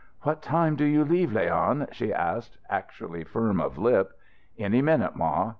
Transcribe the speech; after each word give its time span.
"What 0.23 0.41
time 0.41 0.75
do 0.75 0.83
you 0.83 1.05
leave, 1.05 1.31
Leon?" 1.31 1.85
she 1.91 2.11
asked, 2.11 2.57
actually 2.71 3.23
firm 3.23 3.61
of 3.61 3.77
lip. 3.77 4.13
"Any 4.57 4.81
minute, 4.81 5.15
ma. 5.15 5.49